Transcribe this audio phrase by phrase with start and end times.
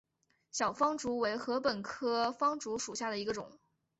[0.51, 3.59] 小方竹为禾本科方竹属下的一个种。